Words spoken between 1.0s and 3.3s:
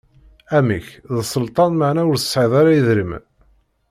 d sselṭan meɛna ur tesɛiḍ ara idrimen?